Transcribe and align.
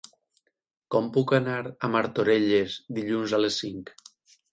Com 0.95 1.09
puc 1.17 1.33
anar 1.37 1.57
a 1.67 1.89
Martorelles 1.95 2.79
dilluns 3.01 3.37
a 3.37 3.41
les 3.45 3.59
cinc? 3.65 3.93